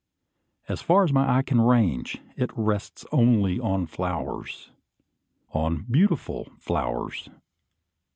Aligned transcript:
As 0.67 0.81
far 0.81 1.03
as 1.03 1.13
my 1.13 1.37
eye 1.37 1.43
can 1.43 1.61
range, 1.61 2.19
it 2.35 2.49
rests 2.55 3.05
only 3.11 3.59
on 3.59 3.85
flowers, 3.85 4.71
on 5.53 5.85
beautiful 5.91 6.51
flowers! 6.57 7.29